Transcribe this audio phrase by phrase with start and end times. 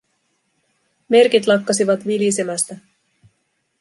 [1.07, 2.77] Merkit lakkasivat vilisemästä.